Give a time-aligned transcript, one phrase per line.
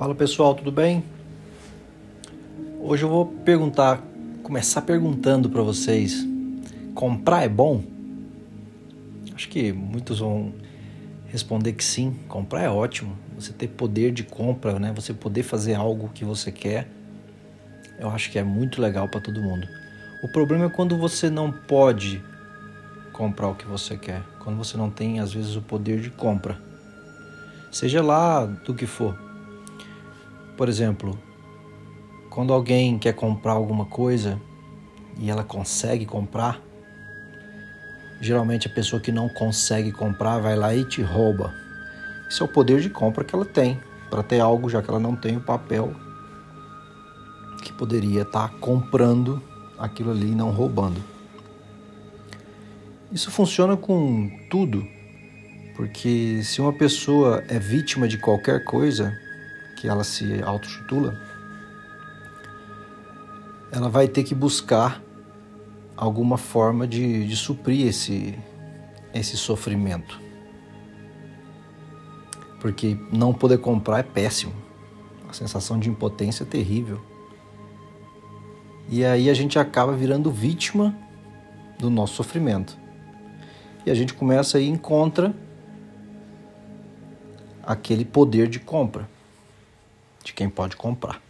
[0.00, 1.04] Fala pessoal, tudo bem?
[2.80, 4.02] Hoje eu vou perguntar,
[4.42, 6.26] começar perguntando para vocês:
[6.94, 7.84] comprar é bom?
[9.34, 10.54] Acho que muitos vão
[11.26, 13.14] responder que sim, comprar é ótimo.
[13.38, 14.90] Você ter poder de compra, né?
[14.94, 16.88] Você poder fazer algo que você quer,
[17.98, 19.68] eu acho que é muito legal para todo mundo.
[20.24, 22.24] O problema é quando você não pode
[23.12, 26.58] comprar o que você quer, quando você não tem às vezes o poder de compra.
[27.70, 29.28] Seja lá do que for.
[30.60, 31.18] Por exemplo,
[32.28, 34.38] quando alguém quer comprar alguma coisa
[35.18, 36.60] e ela consegue comprar,
[38.20, 41.50] geralmente a pessoa que não consegue comprar vai lá e te rouba.
[42.28, 45.00] Esse é o poder de compra que ela tem para ter algo, já que ela
[45.00, 45.94] não tem o papel
[47.62, 49.42] que poderia estar tá comprando
[49.78, 51.02] aquilo ali e não roubando.
[53.10, 54.86] Isso funciona com tudo,
[55.74, 59.10] porque se uma pessoa é vítima de qualquer coisa,
[59.80, 61.18] que ela se autotitula,
[63.72, 65.02] ela vai ter que buscar
[65.96, 68.38] alguma forma de, de suprir esse,
[69.14, 70.20] esse sofrimento.
[72.60, 74.52] Porque não poder comprar é péssimo.
[75.26, 77.00] A sensação de impotência é terrível.
[78.86, 80.94] E aí a gente acaba virando vítima
[81.78, 82.76] do nosso sofrimento.
[83.86, 85.34] E a gente começa a ir em contra
[87.62, 89.08] aquele poder de compra
[90.22, 91.20] de quem pode comprar.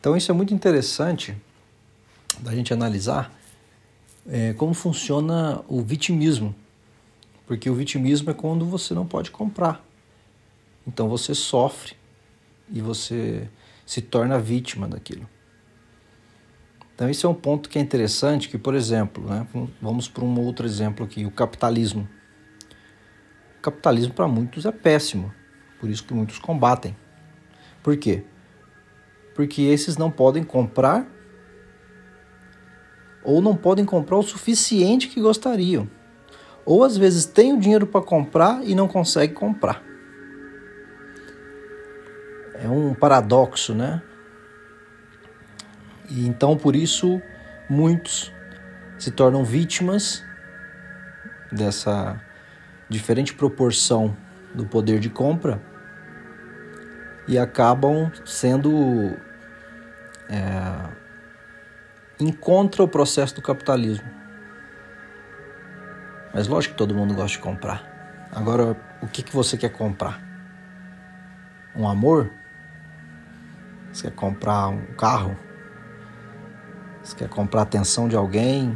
[0.00, 1.34] Então isso é muito interessante
[2.40, 3.32] da gente analisar
[4.28, 6.54] é, como funciona o vitimismo,
[7.46, 9.84] porque o vitimismo é quando você não pode comprar.
[10.86, 11.94] Então você sofre
[12.70, 13.48] e você
[13.86, 15.28] se torna vítima daquilo.
[16.94, 19.46] Então esse é um ponto que é interessante, que por exemplo, né,
[19.80, 22.08] vamos para um outro exemplo aqui, o capitalismo.
[23.58, 25.32] O capitalismo para muitos é péssimo,
[25.78, 26.96] por isso que muitos combatem.
[27.82, 28.24] Por quê?
[29.34, 31.06] Porque esses não podem comprar
[33.22, 35.88] ou não podem comprar o suficiente que gostariam.
[36.64, 39.82] Ou às vezes têm o dinheiro para comprar e não conseguem comprar.
[42.54, 44.02] É um paradoxo, né?
[46.08, 47.20] E então por isso
[47.68, 48.32] muitos
[48.98, 50.22] se tornam vítimas
[51.50, 52.20] dessa
[52.88, 54.16] diferente proporção
[54.54, 55.60] do poder de compra
[57.26, 59.16] e acabam sendo
[60.28, 60.90] é,
[62.20, 64.08] em contra o processo do capitalismo.
[66.32, 68.28] Mas lógico que todo mundo gosta de comprar.
[68.32, 70.20] Agora, o que, que você quer comprar?
[71.76, 72.30] Um amor?
[73.92, 75.36] Você quer comprar um carro?
[77.02, 78.70] Você quer comprar a atenção de alguém?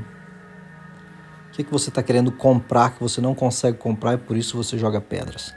[1.48, 4.56] O que, que você está querendo comprar que você não consegue comprar e por isso
[4.56, 5.54] você joga pedras?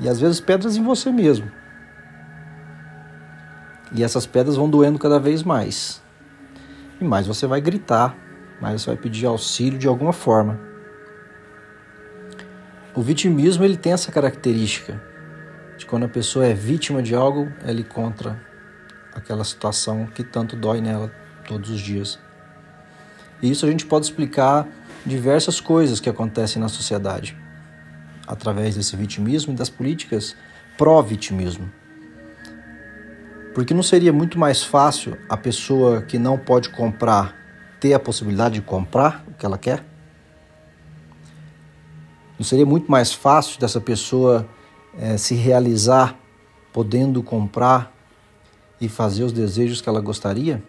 [0.00, 1.50] E às vezes pedras em você mesmo.
[3.92, 6.02] E essas pedras vão doendo cada vez mais.
[7.00, 8.16] E mais você vai gritar,
[8.60, 10.58] mais você vai pedir auxílio de alguma forma.
[12.94, 15.00] O vitimismo ele tem essa característica
[15.76, 18.40] de quando a pessoa é vítima de algo, ela encontra
[19.12, 21.12] aquela situação que tanto dói nela
[21.46, 22.18] todos os dias.
[23.42, 24.66] E isso a gente pode explicar
[25.04, 27.43] diversas coisas que acontecem na sociedade
[28.26, 30.36] através desse vitimismo e das políticas
[30.76, 31.70] pró-vitimismo.
[33.54, 37.36] Porque não seria muito mais fácil a pessoa que não pode comprar
[37.78, 39.84] ter a possibilidade de comprar o que ela quer?
[42.38, 44.48] Não seria muito mais fácil dessa pessoa
[44.98, 46.18] é, se realizar
[46.72, 47.94] podendo comprar
[48.80, 50.62] e fazer os desejos que ela gostaria?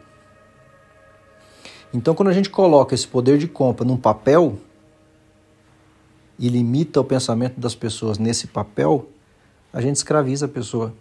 [1.92, 4.60] Então, quando a gente coloca esse poder de compra num papel,
[6.38, 9.07] e limita o pensamento das pessoas nesse papel,
[9.72, 10.94] a gente escraviza a pessoa.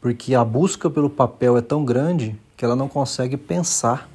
[0.00, 4.08] Porque a busca pelo papel é tão grande que ela não consegue pensar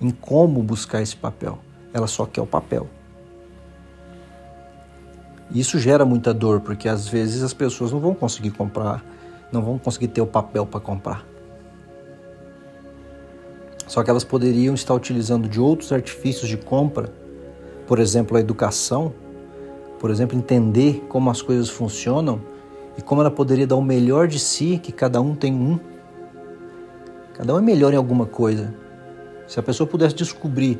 [0.00, 1.58] em como buscar esse papel.
[1.92, 2.86] Ela só quer o papel.
[5.50, 9.02] Isso gera muita dor, porque às vezes as pessoas não vão conseguir comprar,
[9.50, 11.26] não vão conseguir ter o papel para comprar.
[13.86, 17.10] Só que elas poderiam estar utilizando de outros artifícios de compra
[17.88, 19.14] por exemplo, a educação,
[19.98, 22.38] por exemplo, entender como as coisas funcionam
[22.98, 25.80] e como ela poderia dar o melhor de si, que cada um tem um.
[27.32, 28.74] Cada um é melhor em alguma coisa.
[29.46, 30.78] Se a pessoa pudesse descobrir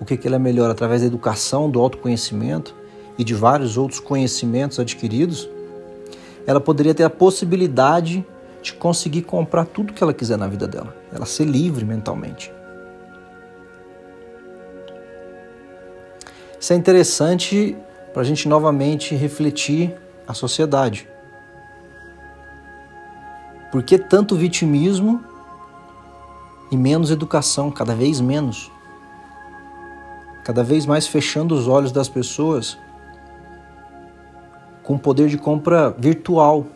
[0.00, 2.76] o que, que ela é melhor através da educação, do autoconhecimento
[3.18, 5.48] e de vários outros conhecimentos adquiridos,
[6.46, 8.24] ela poderia ter a possibilidade
[8.62, 10.94] de conseguir comprar tudo que ela quiser na vida dela.
[11.12, 12.52] Ela ser livre mentalmente.
[16.66, 17.76] Isso é interessante
[18.12, 19.94] para a gente novamente refletir
[20.26, 21.08] a sociedade.
[23.70, 25.22] Por que tanto vitimismo
[26.68, 28.68] e menos educação, cada vez menos?
[30.42, 32.76] Cada vez mais fechando os olhos das pessoas
[34.82, 36.66] com poder de compra virtual,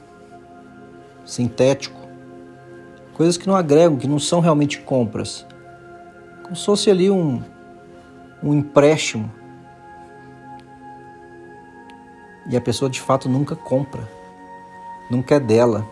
[1.25, 1.99] sintético,
[3.15, 5.45] coisas que não agregam, que não são realmente compras.
[6.45, 7.43] Como se fosse ali um,
[8.41, 9.40] um empréstimo.
[12.51, 14.11] E a pessoa de fato nunca compra,
[15.09, 15.87] nunca é dela.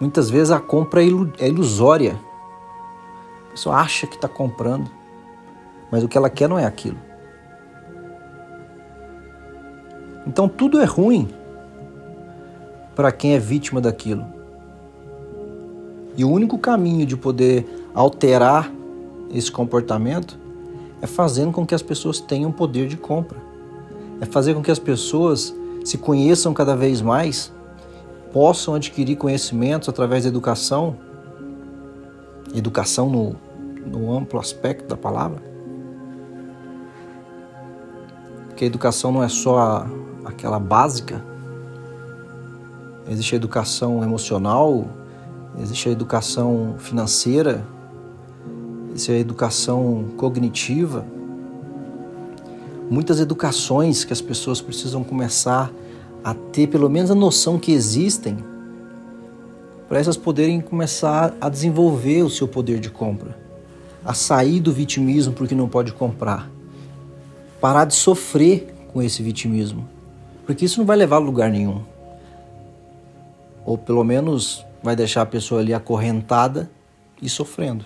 [0.00, 1.06] Muitas vezes a compra é,
[1.38, 2.18] é ilusória.
[3.46, 4.90] A pessoa acha que está comprando,
[5.90, 6.98] mas o que ela quer não é aquilo.
[10.26, 11.32] Então tudo é ruim
[12.96, 14.26] para quem é vítima daquilo.
[16.16, 18.72] E o único caminho de poder alterar
[19.30, 20.36] esse comportamento
[21.00, 23.55] é fazendo com que as pessoas tenham poder de compra.
[24.20, 25.54] É fazer com que as pessoas
[25.84, 27.52] se conheçam cada vez mais
[28.32, 30.96] possam adquirir conhecimentos através da educação,
[32.54, 33.36] educação no,
[33.86, 35.42] no amplo aspecto da palavra.
[38.48, 39.86] Porque a educação não é só a,
[40.24, 41.24] aquela básica,
[43.08, 44.86] existe a educação emocional,
[45.58, 47.66] existe a educação financeira,
[48.90, 51.06] existe a educação cognitiva.
[52.88, 55.72] Muitas educações que as pessoas precisam começar
[56.22, 58.38] a ter pelo menos a noção que existem,
[59.88, 63.36] para essas poderem começar a desenvolver o seu poder de compra,
[64.04, 66.48] a sair do vitimismo porque não pode comprar,
[67.60, 69.88] parar de sofrer com esse vitimismo,
[70.44, 71.82] porque isso não vai levar a lugar nenhum.
[73.64, 76.70] Ou pelo menos vai deixar a pessoa ali acorrentada
[77.20, 77.84] e sofrendo.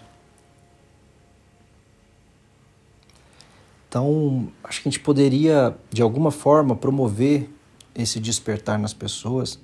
[3.91, 7.51] Então, acho que a gente poderia, de alguma forma, promover
[7.93, 9.59] esse despertar nas pessoas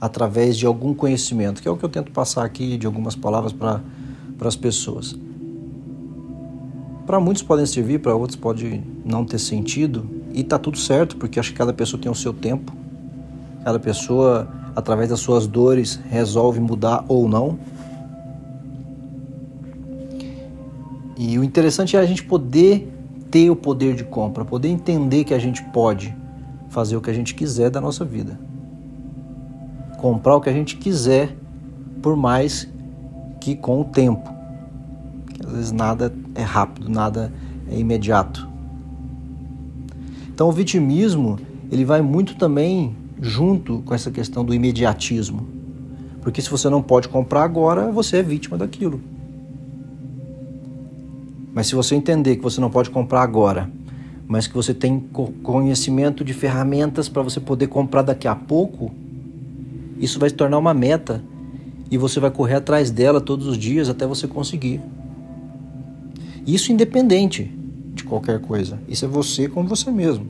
[0.00, 3.52] através de algum conhecimento, que é o que eu tento passar aqui de algumas palavras
[3.52, 3.80] para
[4.44, 5.18] as pessoas.
[7.04, 11.40] Para muitos podem servir, para outros pode não ter sentido, e tá tudo certo, porque
[11.40, 12.72] acho que cada pessoa tem o seu tempo.
[13.64, 17.58] Cada pessoa, através das suas dores, resolve mudar ou não.
[21.18, 23.01] E o interessante é a gente poder
[23.32, 26.14] ter o poder de compra, poder entender que a gente pode
[26.68, 28.38] fazer o que a gente quiser da nossa vida.
[29.96, 31.34] Comprar o que a gente quiser,
[32.02, 32.68] por mais
[33.40, 34.30] que com o tempo.
[35.44, 37.32] Às vezes nada é rápido, nada
[37.70, 38.46] é imediato.
[40.28, 41.38] Então o vitimismo,
[41.70, 45.46] ele vai muito também junto com essa questão do imediatismo.
[46.20, 49.00] Porque se você não pode comprar agora, você é vítima daquilo.
[51.54, 53.70] Mas se você entender que você não pode comprar agora,
[54.26, 54.98] mas que você tem
[55.42, 58.90] conhecimento de ferramentas para você poder comprar daqui a pouco,
[59.98, 61.22] isso vai se tornar uma meta
[61.90, 64.80] e você vai correr atrás dela todos os dias até você conseguir.
[66.46, 67.52] Isso independente
[67.94, 68.80] de qualquer coisa.
[68.88, 70.26] Isso é você com você mesmo.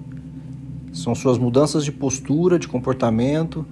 [0.93, 3.65] São suas mudanças de postura, de comportamento,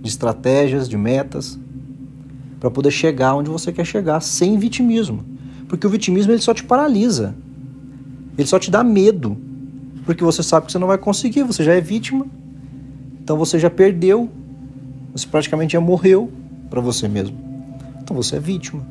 [0.00, 1.58] de estratégias, de metas,
[2.60, 5.35] para poder chegar onde você quer chegar sem vitimismo.
[5.68, 7.34] Porque o vitimismo ele só te paralisa.
[8.36, 9.36] Ele só te dá medo
[10.06, 12.24] porque você sabe que você não vai conseguir, você já é vítima,
[13.20, 14.30] então você já perdeu,
[15.12, 16.30] você praticamente já morreu
[16.70, 17.36] para você mesmo.
[18.00, 18.86] Então você é vítima.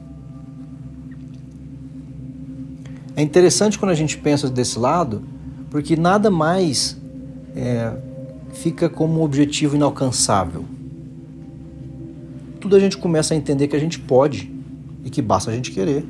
[3.15, 5.23] É interessante quando a gente pensa desse lado,
[5.69, 6.97] porque nada mais
[7.55, 7.93] é,
[8.51, 10.65] fica como um objetivo inalcançável.
[12.59, 14.51] Tudo a gente começa a entender que a gente pode
[15.05, 16.05] e que basta a gente querer.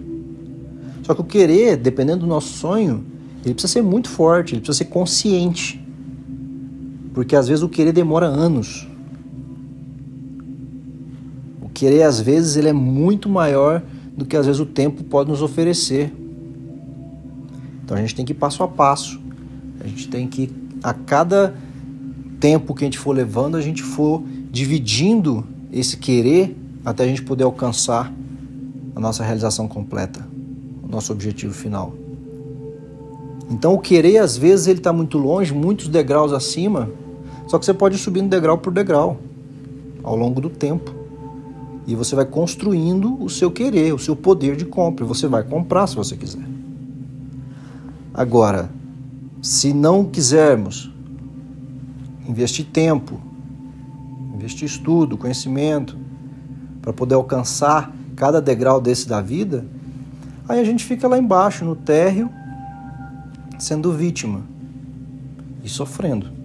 [1.05, 3.05] Só que o querer, dependendo do nosso sonho,
[3.43, 5.79] ele precisa ser muito forte, ele precisa ser consciente.
[7.13, 8.88] Porque às vezes o querer demora anos.
[11.62, 13.83] O querer às vezes ele é muito maior
[14.17, 16.12] do que às vezes o tempo pode nos oferecer.
[17.83, 19.21] Então a gente tem que ir passo a passo.
[19.79, 21.53] A gente tem que a cada
[22.39, 27.21] tempo que a gente for levando, a gente for dividindo esse querer até a gente
[27.21, 28.12] poder alcançar
[28.95, 30.27] a nossa realização completa,
[30.88, 31.94] o nosso objetivo final.
[33.50, 36.89] Então o querer às vezes ele está muito longe, muitos degraus acima,
[37.48, 39.18] só que você pode ir subindo degrau por degrau
[40.04, 40.94] ao longo do tempo.
[41.88, 45.06] E você vai construindo o seu querer, o seu poder de compra.
[45.06, 46.44] Você vai comprar se você quiser.
[48.12, 48.72] Agora,
[49.42, 50.92] se não quisermos
[52.27, 53.20] investir tempo,
[54.34, 55.96] investir estudo, conhecimento,
[56.82, 59.65] para poder alcançar cada degrau desse da vida,
[60.47, 62.29] aí a gente fica lá embaixo no térreo
[63.57, 64.41] sendo vítima
[65.63, 66.35] e sofrendo.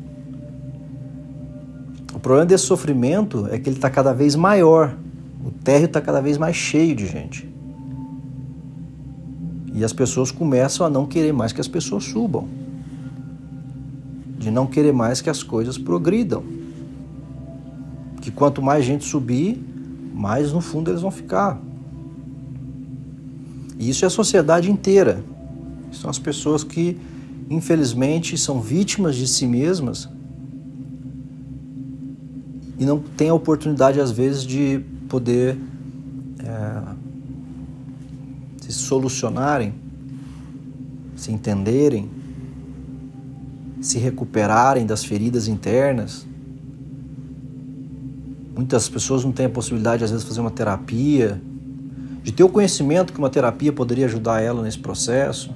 [2.20, 4.96] problema desse sofrimento é que ele está cada vez maior.
[5.44, 7.48] O térreo está cada vez mais cheio de gente.
[9.72, 12.46] E as pessoas começam a não querer mais que as pessoas subam.
[14.38, 16.42] De não querer mais que as coisas progridam.
[18.20, 19.62] Que quanto mais gente subir,
[20.14, 21.58] mais no fundo eles vão ficar.
[23.80, 25.24] E isso é a sociedade inteira.
[25.90, 26.98] São as pessoas que,
[27.48, 30.06] infelizmente, são vítimas de si mesmas
[32.78, 35.56] e não têm a oportunidade, às vezes, de poder
[36.44, 36.82] é,
[38.60, 39.72] se solucionarem,
[41.16, 42.10] se entenderem,
[43.80, 46.26] se recuperarem das feridas internas.
[48.54, 51.40] Muitas pessoas não têm a possibilidade, às vezes, de fazer uma terapia,
[52.22, 55.50] de ter o conhecimento que uma terapia poderia ajudar ela nesse processo,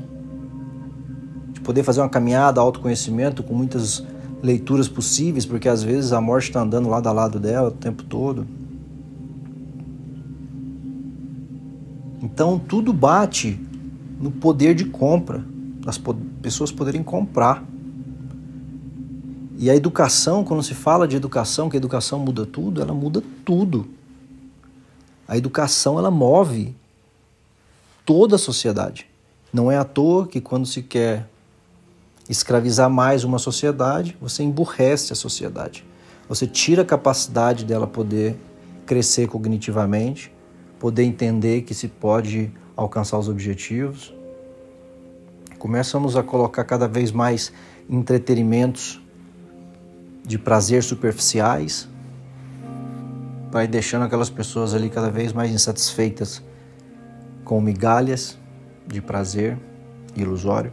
[1.52, 4.04] de poder fazer uma caminhada, autoconhecimento com muitas
[4.42, 8.02] leituras possíveis, porque às vezes a morte está andando lado a lado dela o tempo
[8.02, 8.47] todo.
[12.23, 13.61] Então tudo bate
[14.21, 15.44] no poder de compra,
[15.85, 16.00] das
[16.40, 17.62] pessoas poderem comprar.
[19.59, 23.23] E a educação, quando se fala de educação, que a educação muda tudo, ela muda
[23.44, 23.87] tudo.
[25.26, 26.75] A educação ela move
[28.04, 29.07] toda a sociedade.
[29.52, 31.28] Não é à toa que quando se quer
[32.28, 35.85] escravizar mais uma sociedade, você emburrece a sociedade.
[36.28, 38.37] Você tira a capacidade dela poder
[38.87, 40.33] crescer cognitivamente,
[40.78, 44.12] poder entender que se pode alcançar os objetivos.
[45.59, 47.52] Começamos a colocar cada vez mais
[47.88, 49.00] entretenimentos
[50.26, 51.88] de prazer superficiais,
[53.54, 56.42] vai deixando aquelas pessoas ali cada vez mais insatisfeitas
[57.44, 58.37] com migalhas
[58.84, 59.56] de prazer
[60.16, 60.73] ilusório.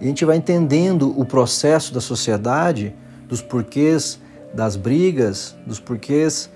[0.00, 2.92] E a gente vai entendendo o processo da sociedade,
[3.28, 4.18] dos porquês
[4.52, 6.50] das brigas, dos porquês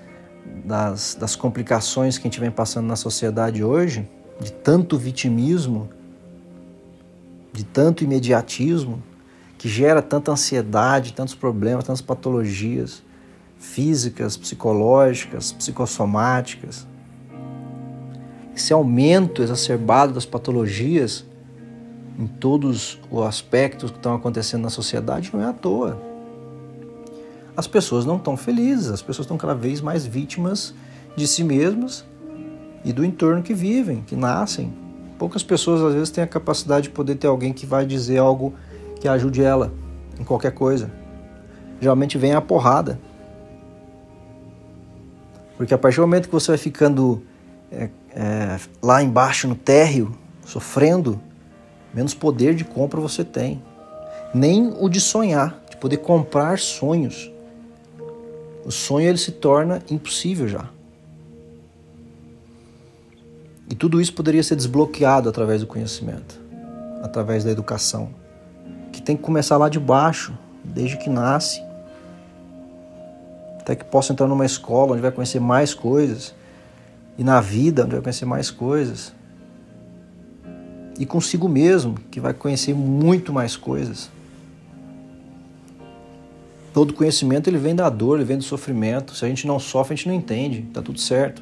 [0.65, 4.09] das, das complicações que a gente vem passando na sociedade hoje,
[4.41, 5.89] de tanto vitimismo,
[7.53, 9.01] de tanto imediatismo,
[9.57, 13.05] que gera tanta ansiedade, tantos problemas, tantas patologias
[13.57, 16.87] físicas, psicológicas, psicossomáticas.
[18.55, 21.25] Esse aumento exacerbado das patologias
[22.17, 26.15] em todos os aspectos que estão acontecendo na sociedade não é à toa
[27.57, 30.73] as pessoas não estão felizes, as pessoas estão cada vez mais vítimas
[31.15, 32.05] de si mesmas
[32.83, 34.73] e do entorno que vivem, que nascem.
[35.17, 38.53] Poucas pessoas às vezes têm a capacidade de poder ter alguém que vai dizer algo
[38.99, 39.71] que ajude ela
[40.19, 40.91] em qualquer coisa.
[41.79, 42.99] Geralmente vem a porrada.
[45.57, 47.21] Porque a partir do momento que você vai ficando
[47.71, 51.19] é, é, lá embaixo no térreo, sofrendo,
[51.93, 53.61] menos poder de compra você tem.
[54.33, 57.31] Nem o de sonhar, de poder comprar sonhos.
[58.65, 60.69] O sonho ele se torna impossível já.
[63.69, 66.39] E tudo isso poderia ser desbloqueado através do conhecimento,
[67.01, 68.09] através da educação,
[68.91, 71.63] que tem que começar lá de baixo, desde que nasce,
[73.65, 76.35] até que possa entrar numa escola onde vai conhecer mais coisas,
[77.17, 79.11] e na vida onde vai conhecer mais coisas,
[80.99, 84.11] e consigo mesmo, que vai conhecer muito mais coisas.
[86.71, 89.15] Todo conhecimento ele vem da dor, ele vem do sofrimento.
[89.15, 90.61] Se a gente não sofre, a gente não entende.
[90.73, 91.41] Tá tudo certo.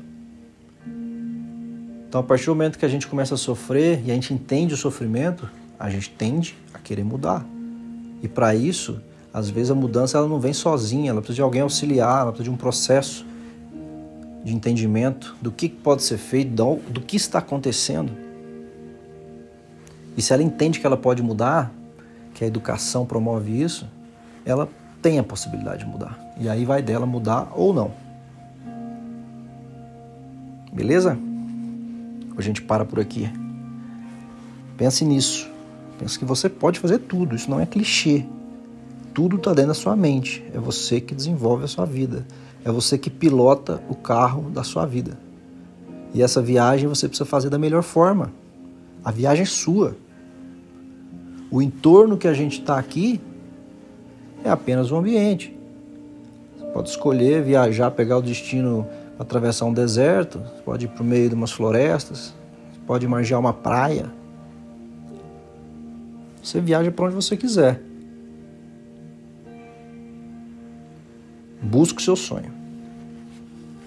[2.08, 4.74] Então, a partir do momento que a gente começa a sofrer e a gente entende
[4.74, 5.50] o sofrimento,
[5.80, 7.46] a gente tende a querer mudar.
[8.22, 9.02] E para isso,
[9.34, 12.44] às vezes a mudança ela não vem sozinha, ela precisa de alguém auxiliar, ela precisa
[12.44, 13.26] de um processo
[14.44, 16.52] de entendimento do que pode ser feito,
[16.90, 18.12] do que está acontecendo.
[20.16, 21.72] E se ela entende que ela pode mudar,
[22.36, 23.88] que a educação promove isso,
[24.46, 24.70] ela
[25.02, 26.20] tem a possibilidade de mudar.
[26.40, 27.92] E aí vai dela mudar ou não.
[30.72, 31.18] Beleza?
[32.38, 33.30] A gente para por aqui.
[34.78, 35.50] Pense nisso.
[35.98, 37.36] Pense que você pode fazer tudo.
[37.36, 38.26] Isso não é clichê.
[39.14, 40.44] Tudo está dentro da sua mente.
[40.54, 42.26] É você que desenvolve a sua vida.
[42.66, 45.18] É você que pilota o carro da sua vida.
[46.14, 48.32] E essa viagem você precisa fazer da melhor forma.
[49.04, 49.96] A viagem é sua.
[51.52, 53.20] O entorno que a gente está aqui
[54.44, 55.56] é apenas um ambiente.
[56.58, 61.06] Você pode escolher viajar, pegar o destino atravessar um deserto, você pode ir para o
[61.06, 62.34] meio de umas florestas,
[62.72, 64.08] você pode margear uma praia.
[66.42, 67.82] Você viaja para onde você quiser.
[71.74, 72.63] Busque o seu sonho.